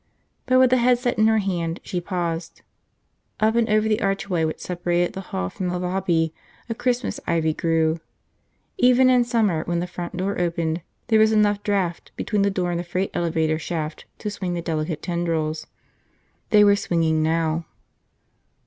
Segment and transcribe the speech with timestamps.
[0.47, 2.63] But with the headset in her hand, she paused.
[3.39, 6.33] Up and over the archway which separated the hall from the lobby
[6.67, 7.99] a Christmas ivy grew.
[8.79, 12.71] Even in summer when the front door opened there was enough draft between the door
[12.71, 15.67] and the freight elevator shaft to swing the delicate tendrils.
[16.49, 17.65] They were swinging now.